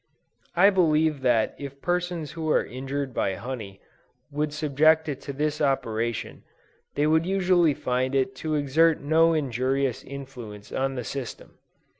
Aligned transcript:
I 0.55 0.71
believe 0.71 1.21
that 1.21 1.53
if 1.59 1.79
persons 1.79 2.31
who 2.31 2.49
are 2.49 2.65
injured 2.65 3.13
by 3.13 3.35
honey 3.35 3.79
would 4.31 4.51
subject 4.51 5.07
it 5.07 5.21
to 5.21 5.31
this 5.31 5.61
operation, 5.61 6.41
they 6.95 7.05
would 7.05 7.27
usually 7.27 7.75
find 7.75 8.15
it 8.15 8.33
to 8.37 8.55
exert 8.55 8.99
no 8.99 9.33
injurious 9.33 10.03
influence 10.03 10.71
on 10.71 10.95
the 10.95 11.03
system. 11.03 11.59